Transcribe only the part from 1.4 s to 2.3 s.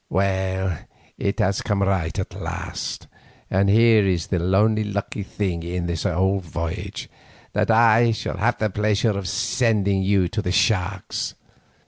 has come right